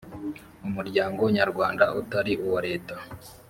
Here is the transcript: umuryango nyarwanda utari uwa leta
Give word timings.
umuryango 0.67 1.21
nyarwanda 1.35 1.83
utari 1.99 2.33
uwa 2.45 2.59
leta 2.67 2.95